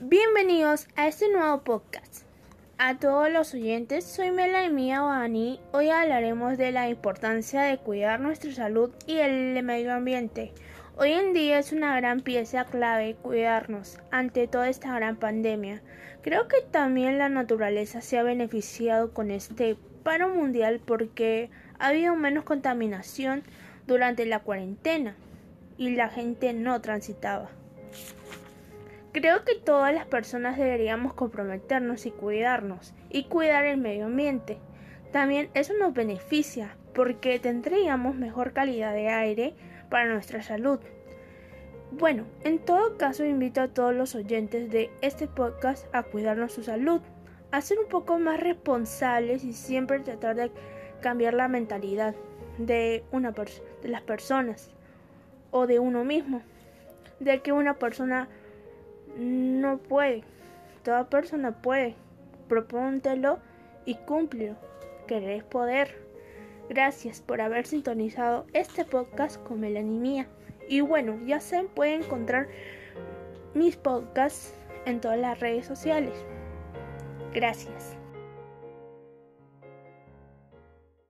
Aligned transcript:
Bienvenidos 0.00 0.86
a 0.94 1.08
este 1.08 1.28
nuevo 1.28 1.64
podcast. 1.64 2.22
A 2.78 3.00
todos 3.00 3.32
los 3.32 3.52
oyentes, 3.52 4.04
soy 4.04 4.30
Melanie 4.30 4.70
Mía 4.70 5.02
Hoy 5.72 5.88
hablaremos 5.88 6.56
de 6.56 6.70
la 6.70 6.88
importancia 6.88 7.62
de 7.62 7.78
cuidar 7.78 8.20
nuestra 8.20 8.52
salud 8.52 8.92
y 9.08 9.16
el 9.16 9.60
medio 9.64 9.92
ambiente. 9.92 10.52
Hoy 10.96 11.10
en 11.10 11.32
día 11.32 11.58
es 11.58 11.72
una 11.72 11.96
gran 11.96 12.20
pieza 12.20 12.64
clave 12.64 13.16
cuidarnos 13.20 13.98
ante 14.12 14.46
toda 14.46 14.68
esta 14.68 14.94
gran 14.94 15.16
pandemia. 15.16 15.82
Creo 16.22 16.46
que 16.46 16.60
también 16.70 17.18
la 17.18 17.28
naturaleza 17.28 18.00
se 18.00 18.18
ha 18.18 18.22
beneficiado 18.22 19.12
con 19.12 19.32
este 19.32 19.76
paro 20.04 20.28
mundial 20.28 20.80
porque 20.84 21.50
ha 21.80 21.88
habido 21.88 22.14
menos 22.14 22.44
contaminación 22.44 23.42
durante 23.88 24.26
la 24.26 24.38
cuarentena 24.38 25.16
y 25.76 25.90
la 25.96 26.08
gente 26.08 26.52
no 26.52 26.80
transitaba. 26.80 27.50
Creo 29.12 29.44
que 29.44 29.54
todas 29.54 29.94
las 29.94 30.06
personas 30.06 30.58
deberíamos 30.58 31.14
comprometernos 31.14 32.04
y 32.04 32.10
cuidarnos 32.10 32.94
y 33.08 33.24
cuidar 33.24 33.64
el 33.64 33.78
medio 33.78 34.06
ambiente. 34.06 34.58
También 35.12 35.48
eso 35.54 35.72
nos 35.74 35.94
beneficia 35.94 36.76
porque 36.94 37.38
tendríamos 37.38 38.16
mejor 38.16 38.52
calidad 38.52 38.92
de 38.92 39.08
aire 39.08 39.54
para 39.88 40.12
nuestra 40.12 40.42
salud. 40.42 40.78
Bueno, 41.90 42.26
en 42.44 42.58
todo 42.58 42.98
caso 42.98 43.24
invito 43.24 43.62
a 43.62 43.68
todos 43.68 43.94
los 43.94 44.14
oyentes 44.14 44.70
de 44.70 44.90
este 45.00 45.26
podcast 45.26 45.86
a 45.94 46.02
cuidarnos 46.02 46.52
su 46.52 46.62
salud, 46.62 47.00
a 47.50 47.62
ser 47.62 47.78
un 47.78 47.88
poco 47.88 48.18
más 48.18 48.38
responsables 48.38 49.42
y 49.42 49.54
siempre 49.54 50.00
tratar 50.00 50.36
de 50.36 50.52
cambiar 51.00 51.32
la 51.32 51.48
mentalidad 51.48 52.14
de, 52.58 53.04
una 53.10 53.30
de 53.30 53.88
las 53.88 54.02
personas 54.02 54.70
o 55.50 55.66
de 55.66 55.78
uno 55.78 56.04
mismo, 56.04 56.42
de 57.20 57.40
que 57.40 57.52
una 57.52 57.78
persona 57.78 58.28
no 59.18 59.78
puede, 59.78 60.22
toda 60.84 61.10
persona 61.10 61.60
puede, 61.60 61.96
propóntelo 62.48 63.40
y 63.84 63.94
cúmplelo, 63.94 64.56
querer 65.06 65.44
poder. 65.44 66.08
Gracias 66.68 67.20
por 67.20 67.40
haber 67.40 67.66
sintonizado 67.66 68.46
este 68.52 68.84
podcast 68.84 69.42
con 69.42 69.60
Melanimía. 69.60 70.28
Y 70.68 70.82
bueno, 70.82 71.18
ya 71.26 71.40
se 71.40 71.64
pueden 71.64 72.02
encontrar 72.02 72.46
mis 73.54 73.76
podcasts 73.76 74.54
en 74.84 75.00
todas 75.00 75.18
las 75.18 75.40
redes 75.40 75.66
sociales. 75.66 76.14
Gracias. 77.34 77.97